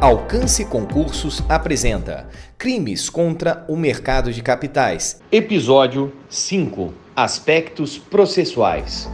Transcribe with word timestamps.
Alcance 0.00 0.64
Concursos 0.64 1.42
apresenta 1.46 2.26
Crimes 2.56 3.10
contra 3.10 3.66
o 3.68 3.76
Mercado 3.76 4.32
de 4.32 4.40
Capitais. 4.40 5.20
Episódio 5.30 6.10
5 6.30 6.94
Aspectos 7.14 7.98
Processuais. 7.98 9.10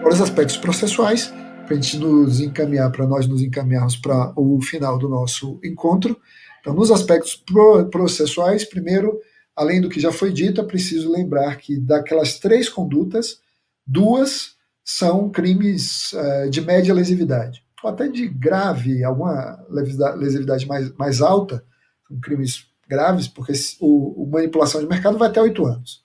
Agora, 0.00 0.14
os 0.14 0.20
aspectos 0.20 0.56
processuais 0.56 1.32
para 1.66 1.74
a 1.74 1.80
gente 1.80 1.98
nos 1.98 2.40
encaminhar, 2.40 2.90
para 2.90 3.06
nós 3.06 3.26
nos 3.26 3.42
encaminharmos 3.42 3.96
para 3.96 4.32
o 4.36 4.60
final 4.62 4.96
do 4.98 5.08
nosso 5.08 5.60
encontro. 5.62 6.16
Então, 6.60 6.72
nos 6.72 6.90
aspectos 6.90 7.42
processuais, 7.90 8.64
primeiro, 8.64 9.20
além 9.54 9.80
do 9.80 9.88
que 9.88 10.00
já 10.00 10.12
foi 10.12 10.32
dito, 10.32 10.60
é 10.60 10.64
preciso 10.64 11.12
lembrar 11.12 11.56
que 11.56 11.78
daquelas 11.78 12.38
três 12.38 12.68
condutas, 12.68 13.40
duas 13.86 14.56
são 14.84 15.28
crimes 15.28 16.12
uh, 16.12 16.48
de 16.48 16.60
média 16.60 16.94
lesividade, 16.94 17.62
ou 17.82 17.90
até 17.90 18.08
de 18.08 18.28
grave, 18.28 19.02
alguma 19.02 19.58
lesividade 19.68 20.66
mais, 20.66 20.92
mais 20.96 21.20
alta, 21.20 21.64
são 22.08 22.18
crimes 22.20 22.66
graves, 22.88 23.26
porque 23.26 23.52
o, 23.80 24.22
o 24.22 24.30
manipulação 24.30 24.80
de 24.80 24.86
mercado 24.86 25.18
vai 25.18 25.28
até 25.28 25.42
oito 25.42 25.66
anos. 25.66 26.04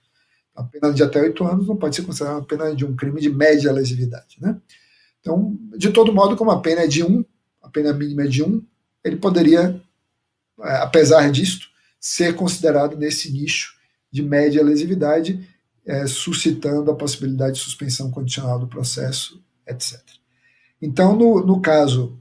A 0.55 0.63
pena 0.63 0.91
de 0.91 1.01
até 1.01 1.21
oito 1.21 1.43
anos 1.43 1.67
não 1.67 1.77
pode 1.77 1.95
ser 1.95 2.01
considerada 2.03 2.39
uma 2.39 2.45
pena 2.45 2.76
de 2.76 2.85
um 2.85 2.95
crime 2.95 3.21
de 3.21 3.29
média 3.29 3.71
lesividade. 3.71 4.37
Né? 4.39 4.57
Então, 5.21 5.57
de 5.77 5.91
todo 5.91 6.13
modo, 6.13 6.35
como 6.35 6.51
a 6.51 6.59
pena 6.59 6.81
é 6.81 6.87
de 6.87 7.03
um, 7.03 7.23
a 7.61 7.69
pena 7.69 7.93
mínima 7.93 8.23
é 8.23 8.27
de 8.27 8.43
um, 8.43 8.61
ele 9.03 9.15
poderia, 9.15 9.81
é, 10.61 10.75
apesar 10.77 11.31
disto, 11.31 11.67
ser 11.99 12.35
considerado 12.35 12.97
nesse 12.97 13.31
nicho 13.31 13.75
de 14.11 14.21
média 14.21 14.63
lesividade, 14.63 15.47
é, 15.85 16.05
suscitando 16.05 16.91
a 16.91 16.95
possibilidade 16.95 17.53
de 17.53 17.63
suspensão 17.63 18.11
condicional 18.11 18.59
do 18.59 18.67
processo, 18.67 19.41
etc. 19.67 19.99
Então, 20.81 21.15
no, 21.15 21.45
no 21.45 21.61
caso 21.61 22.19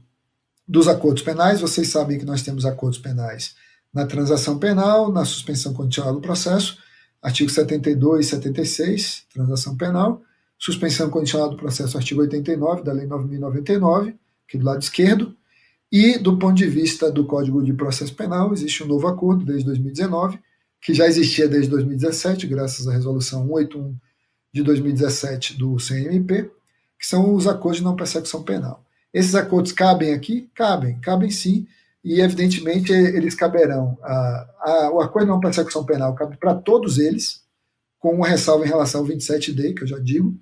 dos 0.67 0.87
acordos 0.87 1.23
penais, 1.23 1.59
vocês 1.59 1.89
sabem 1.89 2.17
que 2.17 2.25
nós 2.25 2.43
temos 2.43 2.65
acordos 2.65 2.99
penais 2.99 3.55
na 3.93 4.05
transação 4.05 4.57
penal, 4.57 5.11
na 5.11 5.25
suspensão 5.25 5.73
condicional 5.73 6.13
do 6.13 6.21
processo, 6.21 6.77
artigo 7.21 7.49
72 7.49 8.27
e 8.27 8.29
76, 8.29 9.23
transação 9.33 9.75
penal, 9.75 10.21
suspensão 10.61 11.09
condicional 11.09 11.49
do 11.49 11.57
processo, 11.57 11.97
artigo 11.97 12.21
89 12.21 12.83
da 12.83 12.93
Lei 12.93 13.07
9.099, 13.07 14.15
aqui 14.47 14.59
do 14.59 14.65
lado 14.65 14.83
esquerdo, 14.83 15.35
e 15.91 16.19
do 16.19 16.37
ponto 16.37 16.55
de 16.55 16.67
vista 16.67 17.11
do 17.11 17.25
Código 17.25 17.63
de 17.63 17.73
Processo 17.73 18.13
Penal, 18.15 18.53
existe 18.53 18.83
um 18.83 18.87
novo 18.87 19.07
acordo 19.07 19.43
desde 19.43 19.65
2019, 19.65 20.39
que 20.79 20.93
já 20.93 21.07
existia 21.07 21.47
desde 21.47 21.69
2017, 21.71 22.45
graças 22.45 22.87
à 22.87 22.93
Resolução 22.93 23.41
181 23.47 23.95
de 24.53 24.61
2017 24.61 25.57
do 25.57 25.79
CNMP, 25.79 26.51
que 26.99 27.07
são 27.07 27.33
os 27.33 27.47
acordos 27.47 27.79
de 27.79 27.83
não 27.83 27.95
persecução 27.95 28.43
penal. 28.43 28.85
Esses 29.11 29.33
acordos 29.33 29.71
cabem 29.71 30.13
aqui? 30.13 30.47
Cabem, 30.53 30.99
cabem 30.99 31.31
sim, 31.31 31.67
e 32.03 32.21
evidentemente 32.21 32.93
eles 32.93 33.33
caberão. 33.33 33.97
A, 34.03 34.47
a, 34.59 34.91
o 34.91 35.01
acordo 35.01 35.25
de 35.25 35.31
não 35.31 35.39
persecução 35.39 35.83
penal 35.83 36.13
cabe 36.13 36.37
para 36.37 36.53
todos 36.53 36.99
eles, 36.99 37.41
com 37.99 38.15
uma 38.15 38.27
ressalva 38.27 38.65
em 38.65 38.69
relação 38.69 39.01
ao 39.01 39.07
27D, 39.07 39.75
que 39.75 39.83
eu 39.83 39.87
já 39.87 39.99
digo. 39.99 40.35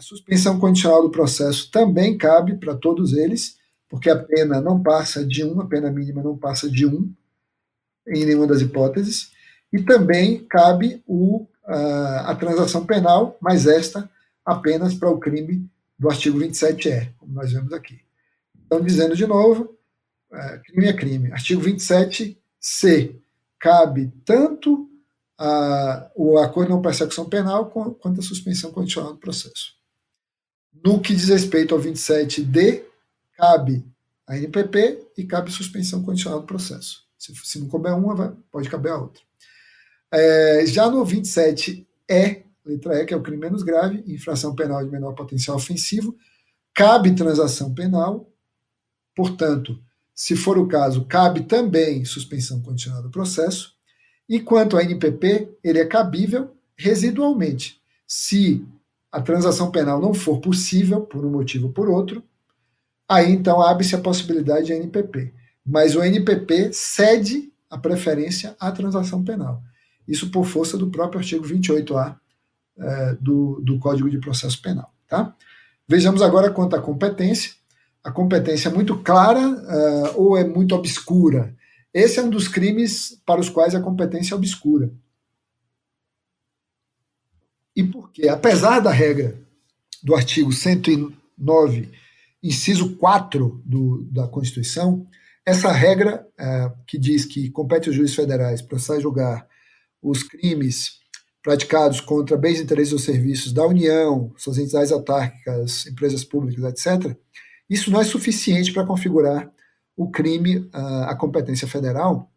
Suspensão 0.00 0.58
condicional 0.58 1.02
do 1.02 1.10
processo 1.10 1.70
também 1.70 2.16
cabe 2.16 2.56
para 2.56 2.74
todos 2.74 3.12
eles, 3.12 3.56
porque 3.88 4.08
a 4.08 4.18
pena 4.18 4.60
não 4.60 4.82
passa 4.82 5.24
de 5.24 5.44
um, 5.44 5.60
a 5.60 5.66
pena 5.66 5.90
mínima 5.90 6.22
não 6.22 6.36
passa 6.36 6.70
de 6.70 6.86
um, 6.86 7.12
em 8.06 8.24
nenhuma 8.24 8.46
das 8.46 8.60
hipóteses. 8.60 9.32
E 9.72 9.82
também 9.82 10.44
cabe 10.44 11.02
o, 11.06 11.46
a, 11.64 12.30
a 12.30 12.34
transação 12.34 12.84
penal, 12.84 13.36
mas 13.40 13.66
esta 13.66 14.10
apenas 14.44 14.94
para 14.94 15.10
o 15.10 15.18
crime 15.18 15.68
do 15.98 16.08
artigo 16.08 16.38
27E, 16.38 17.12
como 17.18 17.32
nós 17.32 17.52
vemos 17.52 17.72
aqui. 17.72 18.00
Então, 18.66 18.80
dizendo 18.80 19.14
de 19.14 19.26
novo, 19.26 19.76
é, 20.32 20.58
crime 20.58 20.86
é 20.86 20.92
crime. 20.92 21.32
Artigo 21.32 21.62
27C 21.62 23.16
cabe 23.58 24.12
tanto 24.24 24.88
a, 25.38 26.10
o 26.14 26.38
acordo 26.38 26.70
não 26.70 26.82
persecução 26.82 27.28
penal 27.28 27.70
quanto 27.70 28.20
a 28.20 28.22
suspensão 28.22 28.70
condicional 28.72 29.12
do 29.12 29.18
processo. 29.18 29.79
No 30.72 31.00
que 31.00 31.14
diz 31.14 31.28
respeito 31.28 31.74
ao 31.74 31.80
27D, 31.80 32.82
cabe 33.36 33.84
a 34.26 34.36
NPP 34.36 35.08
e 35.16 35.24
cabe 35.24 35.50
suspensão 35.50 36.02
condicional 36.02 36.40
do 36.40 36.46
processo. 36.46 37.04
Se, 37.18 37.34
se 37.34 37.58
não 37.58 37.68
couber 37.68 37.96
uma, 37.96 38.14
vai, 38.14 38.32
pode 38.50 38.68
caber 38.68 38.92
a 38.92 38.98
outra. 38.98 39.22
É, 40.12 40.64
já 40.66 40.90
no 40.90 41.04
27E, 41.04 41.86
letra 42.64 43.02
E, 43.02 43.04
que 43.04 43.14
é 43.14 43.16
o 43.16 43.22
crime 43.22 43.42
menos 43.42 43.62
grave, 43.62 44.02
infração 44.06 44.54
penal 44.54 44.84
de 44.84 44.90
menor 44.90 45.14
potencial 45.14 45.56
ofensivo, 45.56 46.16
cabe 46.74 47.14
transação 47.14 47.74
penal, 47.74 48.28
portanto, 49.14 49.78
se 50.14 50.36
for 50.36 50.58
o 50.58 50.68
caso, 50.68 51.04
cabe 51.06 51.42
também 51.42 52.04
suspensão 52.04 52.60
condicional 52.62 53.02
do 53.02 53.10
processo, 53.10 53.74
e 54.28 54.38
quanto 54.38 54.76
ao 54.76 54.82
NPP, 54.82 55.58
ele 55.62 55.78
é 55.78 55.84
cabível 55.84 56.54
residualmente. 56.76 57.80
Se 58.06 58.64
a 59.10 59.20
transação 59.20 59.70
penal 59.70 60.00
não 60.00 60.14
for 60.14 60.40
possível, 60.40 61.00
por 61.00 61.24
um 61.24 61.30
motivo 61.30 61.66
ou 61.66 61.72
por 61.72 61.88
outro, 61.88 62.22
aí 63.08 63.32
então 63.32 63.60
abre-se 63.60 63.94
a 63.94 64.00
possibilidade 64.00 64.66
de 64.66 64.72
NPP. 64.72 65.34
Mas 65.66 65.94
o 65.96 66.02
NPP 66.02 66.72
cede 66.72 67.52
a 67.68 67.76
preferência 67.76 68.56
à 68.58 68.70
transação 68.72 69.22
penal. 69.24 69.62
Isso 70.06 70.30
por 70.30 70.44
força 70.44 70.76
do 70.76 70.90
próprio 70.90 71.20
artigo 71.20 71.44
28A 71.44 72.16
é, 72.78 73.16
do, 73.20 73.60
do 73.60 73.78
Código 73.78 74.10
de 74.10 74.18
Processo 74.18 74.60
Penal. 74.60 74.92
Tá? 75.08 75.34
Vejamos 75.86 76.22
agora 76.22 76.50
quanto 76.50 76.76
à 76.76 76.80
competência. 76.80 77.52
A 78.02 78.10
competência 78.10 78.68
é 78.68 78.72
muito 78.72 78.98
clara 78.98 79.40
uh, 79.40 80.20
ou 80.20 80.36
é 80.36 80.42
muito 80.42 80.74
obscura? 80.74 81.54
Esse 81.92 82.18
é 82.18 82.22
um 82.22 82.30
dos 82.30 82.48
crimes 82.48 83.20
para 83.26 83.40
os 83.40 83.48
quais 83.48 83.74
a 83.74 83.80
competência 83.80 84.34
é 84.34 84.36
obscura. 84.36 84.90
E 87.80 87.84
por 87.84 88.10
quê? 88.10 88.28
Apesar 88.28 88.80
da 88.80 88.90
regra 88.90 89.38
do 90.02 90.14
artigo 90.14 90.52
109, 90.52 91.90
inciso 92.42 92.96
4 92.96 93.62
do, 93.64 94.04
da 94.10 94.28
Constituição, 94.28 95.06
essa 95.46 95.72
regra 95.72 96.26
é, 96.38 96.70
que 96.86 96.98
diz 96.98 97.24
que 97.24 97.50
compete 97.50 97.88
aos 97.88 97.96
juízes 97.96 98.14
federais 98.14 98.60
processar 98.60 99.00
julgar 99.00 99.46
os 100.02 100.22
crimes 100.22 101.00
praticados 101.42 102.00
contra 102.00 102.36
bens, 102.36 102.60
interesses 102.60 102.92
ou 102.92 102.98
serviços 102.98 103.50
da 103.52 103.66
União, 103.66 104.30
suas 104.36 104.58
entidades 104.58 104.92
autárquicas, 104.92 105.86
empresas 105.86 106.22
públicas, 106.22 106.62
etc., 106.64 107.16
isso 107.68 107.90
não 107.90 108.00
é 108.00 108.04
suficiente 108.04 108.72
para 108.72 108.84
configurar 108.84 109.50
o 109.96 110.10
crime, 110.10 110.68
a 110.72 111.14
competência 111.14 111.68
federal, 111.68 112.30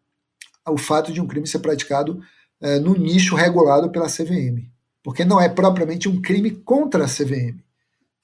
o 0.66 0.78
fato 0.78 1.12
de 1.12 1.20
um 1.20 1.26
crime 1.26 1.46
ser 1.46 1.58
praticado 1.58 2.22
é, 2.60 2.78
no 2.78 2.96
nicho 2.96 3.34
regulado 3.34 3.90
pela 3.90 4.06
CVM. 4.06 4.73
Porque 5.04 5.24
não 5.24 5.40
é 5.40 5.50
propriamente 5.50 6.08
um 6.08 6.20
crime 6.20 6.50
contra 6.50 7.04
a 7.04 7.08
CVM. 7.08 7.60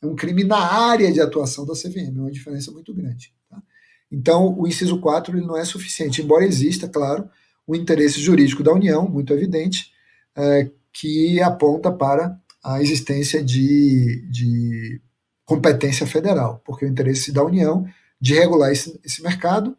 É 0.02 0.06
um 0.06 0.16
crime 0.16 0.42
na 0.42 0.58
área 0.58 1.12
de 1.12 1.20
atuação 1.20 1.66
da 1.66 1.74
CVM. 1.74 2.16
É 2.16 2.20
uma 2.20 2.30
diferença 2.32 2.72
muito 2.72 2.94
grande. 2.94 3.34
Tá? 3.48 3.62
Então, 4.10 4.58
o 4.58 4.66
inciso 4.66 4.98
4 4.98 5.36
ele 5.36 5.46
não 5.46 5.56
é 5.56 5.64
suficiente, 5.64 6.22
embora 6.22 6.44
exista, 6.44 6.88
claro, 6.88 7.28
o 7.66 7.76
interesse 7.76 8.18
jurídico 8.18 8.62
da 8.62 8.72
União, 8.72 9.08
muito 9.08 9.32
evidente, 9.34 9.92
é, 10.34 10.70
que 10.91 11.41
aponta 11.42 11.92
para 11.92 12.41
a 12.65 12.82
existência 12.82 13.44
de, 13.44 14.27
de 14.30 15.00
competência 15.44 16.06
federal, 16.06 16.62
porque 16.65 16.84
o 16.84 16.88
interesse 16.88 17.30
da 17.30 17.44
União 17.44 17.86
de 18.21 18.34
regular 18.34 18.72
esse, 18.72 18.98
esse 19.04 19.22
mercado, 19.22 19.77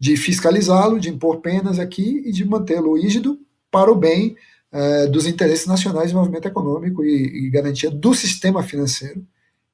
de 0.00 0.16
fiscalizá-lo, 0.16 1.00
de 1.00 1.08
impor 1.08 1.40
penas 1.40 1.78
aqui 1.78 2.22
e 2.24 2.32
de 2.32 2.44
mantê-lo 2.44 2.96
rígido 2.96 3.38
para 3.70 3.90
o 3.90 3.96
bem 3.96 4.36
eh, 4.72 5.06
dos 5.06 5.26
interesses 5.26 5.66
nacionais 5.66 6.02
de 6.02 6.08
desenvolvimento 6.08 6.46
econômico 6.46 7.04
e, 7.04 7.46
e, 7.46 7.50
garantia 7.50 7.90
do 7.90 8.14
sistema 8.14 8.62
financeiro 8.62 9.26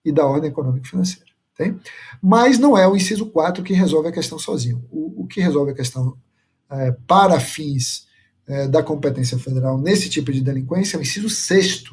e 0.04 0.12
da 0.12 0.26
ordem 0.26 0.50
econômica 0.50 0.88
financeira. 0.88 1.26
Tem? 1.56 1.78
Mas 2.22 2.58
não 2.58 2.76
é 2.76 2.86
o 2.86 2.96
inciso 2.96 3.26
4 3.26 3.62
que 3.62 3.72
resolve 3.72 4.08
a 4.08 4.12
questão 4.12 4.38
sozinho. 4.38 4.84
O, 4.90 5.22
o 5.22 5.26
que 5.26 5.40
resolve 5.40 5.72
a 5.72 5.74
questão 5.74 6.16
eh, 6.70 6.96
para 7.06 7.38
fins 7.38 8.06
eh, 8.46 8.68
da 8.68 8.82
competência 8.82 9.38
federal 9.38 9.78
nesse 9.78 10.08
tipo 10.08 10.32
de 10.32 10.40
delinquência 10.40 10.96
é 10.96 10.98
o 10.98 11.02
inciso 11.02 11.28
6. 11.28 11.84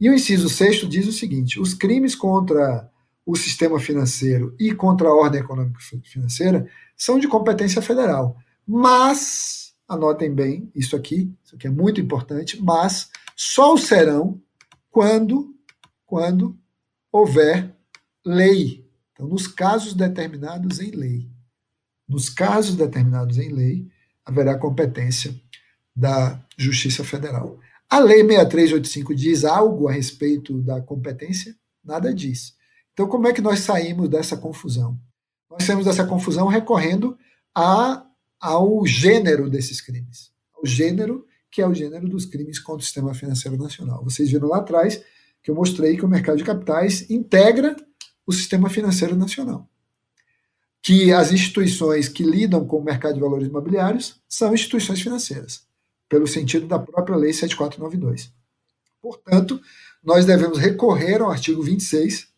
E 0.00 0.10
o 0.10 0.14
inciso 0.14 0.48
6 0.48 0.88
diz 0.88 1.06
o 1.06 1.12
seguinte: 1.12 1.60
os 1.60 1.74
crimes 1.74 2.14
contra 2.14 2.90
o 3.24 3.36
sistema 3.36 3.78
financeiro 3.78 4.54
e 4.58 4.74
contra 4.74 5.08
a 5.08 5.14
ordem 5.14 5.40
econômica 5.40 5.78
financeira 6.02 6.66
são 6.96 7.18
de 7.18 7.28
competência 7.28 7.80
federal. 7.80 8.36
Mas, 8.66 9.61
anotem 9.92 10.32
bem 10.34 10.70
isso 10.74 10.96
aqui, 10.96 11.32
isso 11.44 11.54
aqui 11.54 11.66
é 11.66 11.70
muito 11.70 12.00
importante, 12.00 12.60
mas 12.62 13.10
só 13.36 13.74
o 13.74 13.78
serão 13.78 14.40
quando, 14.90 15.54
quando 16.06 16.58
houver 17.10 17.74
lei. 18.24 18.86
Então, 19.12 19.26
nos 19.26 19.46
casos 19.46 19.94
determinados 19.94 20.80
em 20.80 20.90
lei. 20.90 21.30
nos 22.08 22.28
casos 22.28 22.76
determinados 22.76 23.38
em 23.38 23.50
lei, 23.50 23.88
haverá 24.24 24.58
competência 24.58 25.34
da 25.94 26.44
Justiça 26.58 27.02
Federal. 27.02 27.58
A 27.88 27.98
Lei 27.98 28.18
6385 28.18 29.14
diz 29.14 29.44
algo 29.44 29.88
a 29.88 29.92
respeito 29.92 30.60
da 30.62 30.80
competência? 30.80 31.54
Nada 31.84 32.12
diz. 32.12 32.54
Então, 32.92 33.06
como 33.06 33.26
é 33.28 33.32
que 33.32 33.40
nós 33.40 33.60
saímos 33.60 34.08
dessa 34.08 34.36
confusão? 34.36 34.98
Nós 35.50 35.64
saímos 35.64 35.84
dessa 35.84 36.04
confusão 36.04 36.46
recorrendo 36.46 37.16
a, 37.54 38.04
ao 38.42 38.84
gênero 38.84 39.48
desses 39.48 39.80
crimes. 39.80 40.32
O 40.60 40.66
gênero, 40.66 41.24
que 41.48 41.62
é 41.62 41.66
o 41.66 41.72
gênero 41.72 42.08
dos 42.08 42.26
crimes 42.26 42.58
contra 42.58 42.80
o 42.80 42.84
sistema 42.84 43.14
financeiro 43.14 43.56
nacional. 43.56 44.02
Vocês 44.02 44.28
viram 44.28 44.48
lá 44.48 44.58
atrás 44.58 45.00
que 45.40 45.50
eu 45.50 45.54
mostrei 45.54 45.96
que 45.96 46.04
o 46.04 46.08
mercado 46.08 46.38
de 46.38 46.44
capitais 46.44 47.08
integra 47.08 47.76
o 48.26 48.32
sistema 48.32 48.68
financeiro 48.68 49.14
nacional. 49.14 49.68
Que 50.82 51.12
as 51.12 51.30
instituições 51.30 52.08
que 52.08 52.24
lidam 52.24 52.66
com 52.66 52.78
o 52.78 52.84
mercado 52.84 53.14
de 53.14 53.20
valores 53.20 53.46
imobiliários 53.46 54.20
são 54.28 54.52
instituições 54.52 55.00
financeiras, 55.00 55.64
pelo 56.08 56.26
sentido 56.26 56.66
da 56.66 56.80
própria 56.80 57.16
Lei 57.16 57.32
7492. 57.32 58.32
Portanto, 59.00 59.60
nós 60.02 60.26
devemos 60.26 60.58
recorrer 60.58 61.20
ao 61.22 61.30
artigo 61.30 61.62
26 61.62 62.28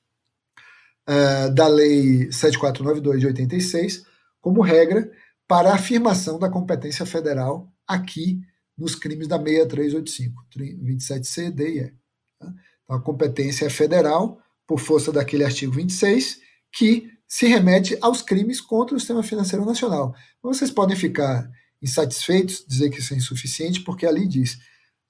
uh, 1.09 1.55
da 1.55 1.67
Lei 1.67 2.31
7492 2.31 3.21
de 3.21 3.27
86 3.27 4.05
como 4.45 4.61
regra 4.61 5.11
para 5.47 5.71
a 5.71 5.75
afirmação 5.75 6.39
da 6.39 6.51
competência 6.51 7.05
federal 7.05 7.73
aqui 7.87 8.41
nos 8.77 8.95
crimes 8.95 9.29
da 9.29 9.37
6385, 9.37 10.47
27C, 10.83 11.51
D 11.51 11.69
e 11.69 11.79
E. 11.81 11.93
Tá? 12.39 12.55
Então, 12.83 12.97
a 12.97 13.01
competência 13.01 13.67
é 13.67 13.71
federal, 13.71 14.41
por 14.67 14.81
força 14.81 15.13
daquele 15.13 15.45
artigo 15.45 15.73
26, 15.73 16.41
que 16.73 17.11
se 17.27 17.47
remete 17.47 17.97
aos 18.01 18.23
crimes 18.23 18.61
contra 18.61 18.97
o 18.97 18.99
sistema 18.99 19.23
financeiro 19.23 19.65
nacional. 19.65 20.15
Vocês 20.43 20.71
podem 20.71 20.97
ficar 20.97 21.51
insatisfeitos, 21.83 22.65
dizer 22.67 22.91
que 22.91 23.01
isso 23.01 23.15
é 23.15 23.17
insuficiente, 23.17 23.81
porque 23.81 24.07
ali 24.07 24.27
diz: 24.27 24.59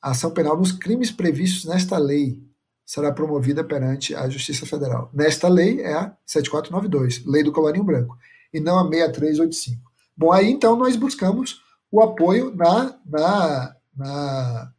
a 0.02 0.10
ação 0.10 0.30
penal 0.32 0.56
nos 0.56 0.72
crimes 0.72 1.10
previstos 1.10 1.64
nesta 1.64 1.96
lei 1.98 2.42
será 2.84 3.12
promovida 3.12 3.64
perante 3.64 4.14
a 4.14 4.28
Justiça 4.28 4.66
Federal. 4.66 5.10
Nesta 5.14 5.48
lei 5.48 5.80
é 5.80 5.94
a 5.94 6.16
7492, 6.26 7.24
Lei 7.24 7.42
do 7.42 7.52
Colarinho 7.52 7.84
Branco, 7.84 8.16
e 8.52 8.60
não 8.60 8.78
a 8.78 8.82
6385. 8.82 9.93
Bom, 10.16 10.32
aí 10.32 10.50
então 10.50 10.76
nós 10.76 10.96
buscamos 10.96 11.62
o 11.90 12.00
apoio 12.00 12.54
na, 12.54 12.98
na, 13.06 13.76
na 13.96 14.72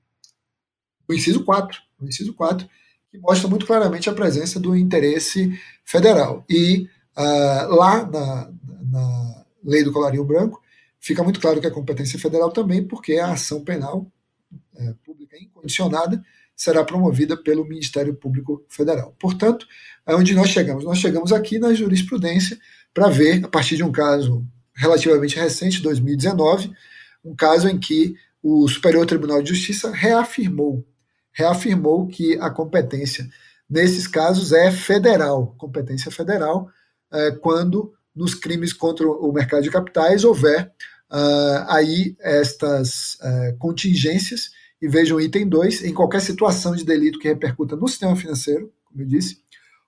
no 1.08 1.16
inciso 1.16 1.44
4, 1.44 1.80
no 2.00 2.08
inciso 2.08 2.34
4, 2.34 2.68
que 3.10 3.18
mostra 3.18 3.48
muito 3.48 3.66
claramente 3.66 4.10
a 4.10 4.14
presença 4.14 4.60
do 4.60 4.76
interesse 4.76 5.58
federal. 5.84 6.44
E 6.50 6.90
uh, 7.18 7.76
lá 7.76 8.06
na, 8.06 8.52
na 8.92 9.46
lei 9.64 9.84
do 9.84 9.92
colarinho 9.92 10.24
branco, 10.24 10.62
fica 11.00 11.24
muito 11.24 11.40
claro 11.40 11.62
que 11.62 11.68
a 11.68 11.72
competência 11.72 12.20
federal 12.20 12.52
também, 12.52 12.86
porque 12.86 13.18
a 13.18 13.34
ação 13.34 13.64
penal 13.64 14.12
é, 14.76 14.94
pública 15.04 15.38
incondicionada 15.38 16.24
será 16.56 16.84
promovida 16.84 17.36
pelo 17.36 17.66
Ministério 17.66 18.16
Público 18.16 18.66
Federal. 18.70 19.16
Portanto, 19.20 19.68
é 20.06 20.16
onde 20.16 20.34
nós 20.34 20.50
chegamos. 20.50 20.86
Nós 20.86 21.00
chegamos 21.00 21.34
aqui 21.34 21.60
na 21.60 21.74
jurisprudência 21.74 22.58
para 22.94 23.10
ver, 23.10 23.44
a 23.44 23.48
partir 23.48 23.76
de 23.76 23.84
um 23.84 23.92
caso 23.92 24.46
relativamente 24.76 25.38
recente, 25.38 25.82
2019, 25.82 26.72
um 27.24 27.36
caso 27.36 27.68
em 27.68 27.78
que 27.78 28.16
o 28.44 28.68
Superior 28.68 29.06
Tribunal 29.06 29.42
de 29.42 29.50
Justiça 29.50 29.92
reafirmou 29.92 30.86
reafirmou 31.36 32.08
que 32.08 32.40
a 32.40 32.50
competência 32.50 33.28
nesses 33.70 34.08
casos 34.08 34.54
é 34.54 34.72
federal, 34.72 35.54
competência 35.58 36.10
federal, 36.10 36.70
é, 37.12 37.32
quando 37.32 37.94
nos 38.16 38.34
crimes 38.34 38.72
contra 38.72 39.06
o 39.06 39.32
mercado 39.34 39.64
de 39.64 39.70
capitais 39.70 40.24
houver 40.24 40.72
uh, 41.12 41.66
aí 41.68 42.16
estas 42.22 43.16
uh, 43.16 43.58
contingências, 43.60 44.52
e 44.82 44.88
vejam 44.88 45.20
item 45.20 45.48
2, 45.50 45.84
em 45.84 45.94
qualquer 45.94 46.22
situação 46.22 46.76
de 46.76 46.86
delito 46.86 47.20
que 47.20 47.28
repercuta 47.28 47.76
no 47.76 47.88
sistema 47.88 48.16
financeiro, 48.16 48.72
como 48.86 49.02
eu 49.02 49.08
disse, 49.08 49.40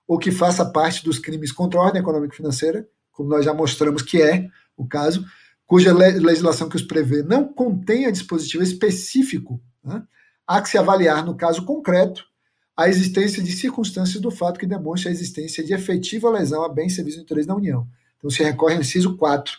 ou 0.06 0.18
que 0.18 0.30
faça 0.30 0.64
parte 0.64 1.02
dos 1.02 1.18
crimes 1.18 1.52
contra 1.52 1.80
a 1.80 1.84
ordem 1.84 2.02
econômica 2.02 2.34
e 2.34 2.36
financeira, 2.36 2.86
como 3.12 3.30
nós 3.30 3.44
já 3.44 3.54
mostramos 3.54 4.02
que 4.02 4.20
é 4.20 4.48
o 4.78 4.86
caso, 4.86 5.26
cuja 5.66 5.92
legislação 5.92 6.68
que 6.68 6.76
os 6.76 6.82
prevê 6.82 7.22
não 7.22 7.44
contenha 7.46 8.10
dispositivo 8.10 8.62
específico 8.62 9.60
né, 9.84 10.02
há 10.46 10.62
que 10.62 10.70
se 10.70 10.78
avaliar, 10.78 11.24
no 11.24 11.36
caso 11.36 11.64
concreto, 11.64 12.24
a 12.76 12.88
existência 12.88 13.42
de 13.42 13.52
circunstâncias 13.52 14.22
do 14.22 14.30
fato 14.30 14.58
que 14.58 14.66
demonstre 14.66 15.08
a 15.08 15.12
existência 15.12 15.64
de 15.64 15.74
efetiva 15.74 16.30
lesão 16.30 16.62
a 16.62 16.68
bem 16.68 16.88
serviço 16.88 17.18
de 17.18 17.24
interesse 17.24 17.48
da 17.48 17.56
União. 17.56 17.86
Então, 18.16 18.30
se 18.30 18.42
recorre 18.42 18.74
ao 18.74 18.80
inciso 18.80 19.16
4, 19.16 19.52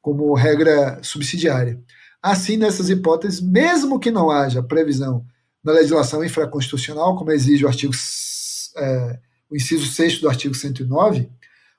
como 0.00 0.32
regra 0.34 1.00
subsidiária. 1.02 1.80
Assim, 2.22 2.56
nessas 2.56 2.90
hipóteses, 2.90 3.40
mesmo 3.40 3.98
que 3.98 4.10
não 4.10 4.30
haja 4.30 4.62
previsão 4.62 5.26
na 5.64 5.72
legislação 5.72 6.22
infraconstitucional, 6.22 7.16
como 7.16 7.32
exige 7.32 7.64
o 7.64 7.68
artigo 7.68 7.92
é, 8.76 9.18
o 9.50 9.56
inciso 9.56 9.86
6 9.86 10.20
do 10.20 10.28
artigo 10.28 10.54
109, 10.54 11.28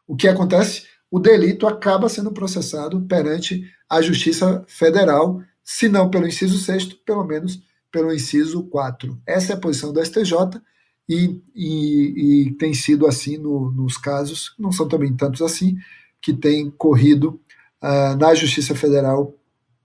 o 0.08 0.16
que 0.16 0.28
acontece? 0.28 0.84
O 1.10 1.20
delito 1.20 1.66
acaba 1.66 2.10
sendo 2.10 2.32
processado 2.32 3.02
perante 3.02 3.64
a 3.90 4.02
Justiça 4.02 4.64
Federal, 4.68 5.42
se 5.64 5.88
não 5.88 6.10
pelo 6.10 6.28
inciso 6.28 6.58
6, 6.58 6.94
pelo 7.06 7.24
menos 7.24 7.62
pelo 7.92 8.14
inciso 8.14 8.64
4. 8.64 9.18
Essa 9.26 9.54
é 9.54 9.56
a 9.56 9.60
posição 9.60 9.94
do 9.94 10.04
STJ 10.04 10.62
e, 11.08 11.42
e, 11.56 12.48
e 12.48 12.52
tem 12.54 12.74
sido 12.74 13.08
assim 13.08 13.38
no, 13.38 13.72
nos 13.72 13.98
casos, 13.98 14.54
não 14.60 14.72
são 14.72 14.88
também 14.88 15.16
tantos 15.16 15.42
assim, 15.42 15.78
que 16.22 16.34
tem 16.34 16.70
corrido 16.70 17.40
uh, 17.82 18.16
na 18.18 18.36
Justiça 18.36 18.76
Federal 18.76 19.34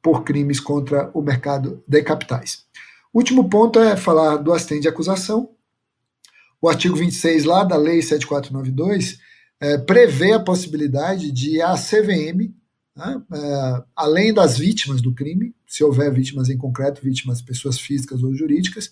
por 0.02 0.24
crimes 0.24 0.58
contra 0.58 1.10
o 1.14 1.22
mercado 1.22 1.82
de 1.86 2.02
capitais. 2.02 2.64
Último 3.14 3.48
ponto 3.48 3.78
é 3.78 3.96
falar 3.96 4.36
do 4.36 4.52
assistente 4.52 4.82
de 4.82 4.88
acusação. 4.88 5.50
O 6.60 6.68
artigo 6.68 6.96
26 6.96 7.44
lá 7.44 7.62
da 7.62 7.76
Lei 7.76 8.02
7492 8.02 9.18
é, 9.62 9.78
prevê 9.78 10.32
a 10.32 10.40
possibilidade 10.40 11.30
de 11.30 11.62
a 11.62 11.74
CVM 11.74 12.52
né? 12.96 13.22
É, 13.32 13.84
além 13.96 14.32
das 14.32 14.58
vítimas 14.58 15.00
do 15.00 15.14
crime, 15.14 15.54
se 15.66 15.82
houver 15.82 16.12
vítimas 16.12 16.48
em 16.48 16.58
concreto, 16.58 17.02
vítimas 17.02 17.40
pessoas 17.40 17.78
físicas 17.78 18.22
ou 18.22 18.34
jurídicas, 18.34 18.90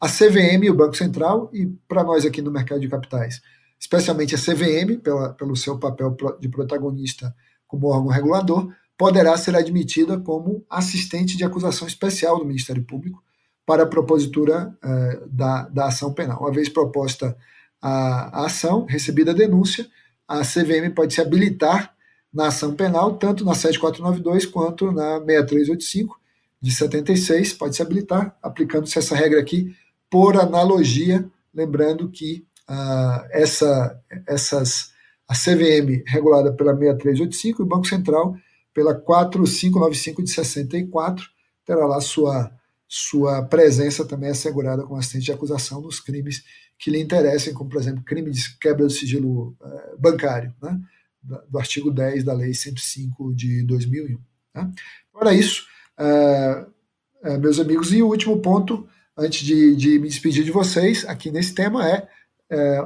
a 0.00 0.06
CVM 0.06 0.64
e 0.64 0.70
o 0.70 0.76
Banco 0.76 0.96
Central, 0.96 1.50
e 1.52 1.66
para 1.88 2.04
nós 2.04 2.24
aqui 2.24 2.40
no 2.40 2.52
mercado 2.52 2.80
de 2.80 2.88
capitais, 2.88 3.40
especialmente 3.80 4.34
a 4.34 4.38
CVM, 4.38 5.00
pela, 5.02 5.32
pelo 5.32 5.56
seu 5.56 5.78
papel 5.78 6.16
de 6.38 6.48
protagonista 6.48 7.34
como 7.66 7.88
órgão 7.88 8.08
regulador, 8.08 8.72
poderá 8.96 9.36
ser 9.36 9.56
admitida 9.56 10.18
como 10.18 10.64
assistente 10.68 11.36
de 11.36 11.44
acusação 11.44 11.86
especial 11.86 12.38
do 12.38 12.44
Ministério 12.44 12.84
Público 12.84 13.22
para 13.64 13.84
a 13.84 13.86
propositura 13.86 14.76
eh, 14.82 15.22
da, 15.30 15.68
da 15.68 15.86
ação 15.86 16.12
penal. 16.12 16.40
Uma 16.40 16.50
vez 16.50 16.68
proposta 16.68 17.36
a, 17.80 18.40
a 18.40 18.46
ação, 18.46 18.86
recebida 18.86 19.30
a 19.30 19.34
denúncia, 19.34 19.86
a 20.28 20.42
CVM 20.42 20.92
pode 20.94 21.14
se 21.14 21.20
habilitar 21.20 21.94
na 22.32 22.48
ação 22.48 22.74
penal, 22.74 23.16
tanto 23.16 23.44
na 23.44 23.54
7492 23.54 24.44
quanto 24.44 24.92
na 24.92 25.18
6385 25.18 26.20
de 26.60 26.70
76, 26.70 27.52
pode 27.54 27.76
se 27.76 27.82
habilitar, 27.82 28.36
aplicando-se 28.42 28.98
essa 28.98 29.16
regra 29.16 29.40
aqui 29.40 29.74
por 30.10 30.36
analogia, 30.36 31.24
lembrando 31.54 32.10
que 32.10 32.44
uh, 32.68 33.26
essa, 33.30 33.98
essas, 34.26 34.92
a 35.26 35.34
CVM 35.34 36.02
regulada 36.06 36.52
pela 36.52 36.72
6385 36.72 37.62
e 37.62 37.64
o 37.64 37.66
Banco 37.66 37.86
Central 37.86 38.36
pela 38.74 38.94
4595 38.94 40.22
de 40.22 40.30
64 40.30 41.24
terá 41.64 41.86
lá 41.86 42.00
sua, 42.00 42.50
sua 42.86 43.42
presença 43.42 44.04
também 44.04 44.30
assegurada 44.30 44.82
como 44.82 44.96
assistente 44.96 45.24
de 45.24 45.32
acusação 45.32 45.80
nos 45.80 46.00
crimes 46.00 46.42
que 46.78 46.90
lhe 46.90 47.00
interessem, 47.00 47.52
como, 47.52 47.68
por 47.68 47.80
exemplo, 47.80 48.04
crime 48.04 48.30
de 48.30 48.56
quebra 48.58 48.84
do 48.84 48.90
sigilo 48.90 49.56
uh, 49.60 49.98
bancário, 49.98 50.54
né? 50.62 50.80
do 51.48 51.58
artigo 51.58 51.90
10 51.90 52.24
da 52.24 52.32
Lei 52.32 52.54
105 52.54 53.34
de 53.34 53.64
2001. 53.64 54.18
Tá? 54.52 54.70
Para 55.12 55.34
isso, 55.34 55.66
é, 55.98 56.66
é, 57.24 57.38
meus 57.38 57.58
amigos, 57.58 57.92
e 57.92 58.02
o 58.02 58.08
último 58.08 58.40
ponto, 58.40 58.88
antes 59.16 59.44
de, 59.44 59.74
de, 59.74 59.98
me 59.98 60.08
despedir 60.08 60.44
de 60.44 60.50
vocês, 60.50 61.04
aqui 61.06 61.30
nesse 61.30 61.52
tema, 61.54 61.86
é, 61.86 62.08
é 62.50 62.80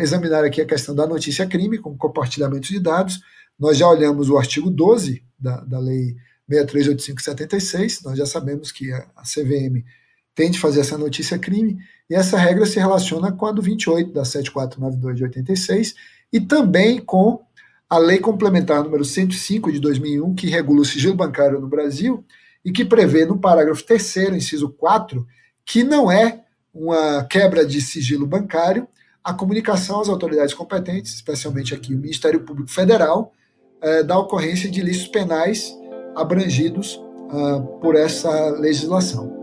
examinar 0.00 0.44
aqui 0.44 0.60
a 0.60 0.66
questão 0.66 0.94
da 0.94 1.06
notícia 1.06 1.46
crime, 1.46 1.78
com 1.78 1.96
compartilhamento 1.96 2.68
de 2.68 2.80
dados. 2.80 3.20
Nós 3.58 3.78
já 3.78 3.88
olhamos 3.88 4.28
o 4.28 4.36
artigo 4.36 4.70
12 4.70 5.24
da, 5.38 5.60
da 5.60 5.78
Lei 5.78 6.16
638576, 6.48 8.02
nós 8.02 8.18
já 8.18 8.26
sabemos 8.26 8.72
que 8.72 8.92
a, 8.92 9.08
a 9.16 9.22
CVM 9.22 9.84
tem 10.34 10.50
de 10.50 10.58
fazer 10.58 10.80
essa 10.80 10.98
notícia 10.98 11.38
crime, 11.38 11.78
e 12.10 12.14
essa 12.14 12.36
regra 12.36 12.66
se 12.66 12.80
relaciona 12.80 13.30
com 13.30 13.46
a 13.46 13.52
do 13.52 13.62
28 13.62 14.12
da 14.12 14.24
7492 14.24 15.16
de 15.16 15.22
86 15.22 15.94
e 16.32 16.40
também 16.40 16.98
com 16.98 17.40
a 17.88 17.98
Lei 17.98 18.18
Complementar 18.18 18.82
número 18.82 19.04
105 19.04 19.72
de 19.72 19.80
2001, 19.80 20.34
que 20.34 20.48
regula 20.48 20.80
o 20.80 20.84
sigilo 20.84 21.14
bancário 21.14 21.60
no 21.60 21.68
Brasil 21.68 22.24
e 22.64 22.72
que 22.72 22.84
prevê 22.84 23.24
no 23.24 23.38
parágrafo 23.38 23.84
3 23.84 24.16
inciso 24.34 24.68
4, 24.70 25.26
que 25.64 25.84
não 25.84 26.10
é 26.10 26.40
uma 26.74 27.24
quebra 27.24 27.64
de 27.64 27.80
sigilo 27.80 28.26
bancário 28.26 28.86
a 29.22 29.34
comunicação 29.34 30.00
às 30.00 30.08
autoridades 30.08 30.54
competentes, 30.54 31.14
especialmente 31.14 31.74
aqui 31.74 31.94
o 31.94 31.98
Ministério 31.98 32.40
Público 32.40 32.70
Federal, 32.70 33.32
é, 33.80 34.02
da 34.02 34.18
ocorrência 34.18 34.70
de 34.70 34.80
ilícitos 34.80 35.08
penais 35.08 35.72
abrangidos 36.14 36.94
uh, 36.94 37.78
por 37.80 37.94
essa 37.94 38.50
legislação. 38.50 39.39